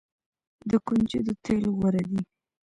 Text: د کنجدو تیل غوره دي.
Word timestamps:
د 0.69 0.71
کنجدو 0.85 1.33
تیل 1.45 1.65
غوره 1.77 2.03
دي. 2.09 2.21